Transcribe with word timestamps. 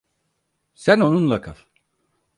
Sen 0.73 0.99
onunla 0.99 1.41
kal. 1.41 1.57